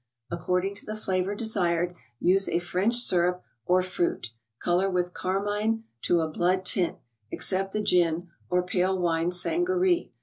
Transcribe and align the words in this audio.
According 0.31 0.73
to 0.77 0.85
the 0.87 0.95
flavor 0.95 1.35
desired, 1.35 1.93
use 2.19 2.49
a 2.49 2.57
French 2.57 2.95
syrup 2.95 3.43
or 3.67 3.83
fruit; 3.83 4.31
color 4.57 4.89
with 4.89 5.13
carmine 5.13 5.83
to 6.01 6.21
a 6.21 6.27
blood 6.27 6.65
tint, 6.65 6.97
except 7.29 7.73
the 7.73 7.83
gin, 7.83 8.27
or 8.49 8.63
pale 8.63 8.97
wine 8.97 9.31
sangaree. 9.31 10.11